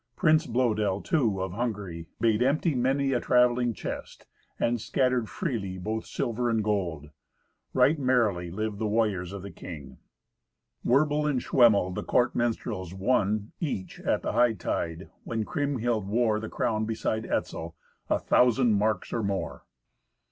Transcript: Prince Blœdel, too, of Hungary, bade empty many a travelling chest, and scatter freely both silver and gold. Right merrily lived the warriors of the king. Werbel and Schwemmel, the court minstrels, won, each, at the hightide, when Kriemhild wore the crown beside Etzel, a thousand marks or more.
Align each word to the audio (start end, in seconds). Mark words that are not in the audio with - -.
Prince 0.15 0.47
Blœdel, 0.47 1.03
too, 1.05 1.43
of 1.43 1.53
Hungary, 1.53 2.07
bade 2.19 2.41
empty 2.41 2.73
many 2.73 3.13
a 3.13 3.19
travelling 3.19 3.71
chest, 3.75 4.25
and 4.59 4.81
scatter 4.81 5.27
freely 5.27 5.77
both 5.77 6.07
silver 6.07 6.49
and 6.49 6.63
gold. 6.63 7.11
Right 7.71 7.99
merrily 7.99 8.49
lived 8.49 8.79
the 8.79 8.87
warriors 8.87 9.31
of 9.31 9.43
the 9.43 9.51
king. 9.51 9.99
Werbel 10.83 11.27
and 11.27 11.39
Schwemmel, 11.39 11.93
the 11.93 12.01
court 12.03 12.33
minstrels, 12.35 12.95
won, 12.95 13.51
each, 13.59 13.99
at 13.99 14.23
the 14.23 14.31
hightide, 14.31 15.11
when 15.23 15.45
Kriemhild 15.45 16.07
wore 16.07 16.39
the 16.39 16.49
crown 16.49 16.85
beside 16.85 17.27
Etzel, 17.27 17.75
a 18.09 18.17
thousand 18.17 18.73
marks 18.73 19.13
or 19.13 19.21
more. 19.21 19.65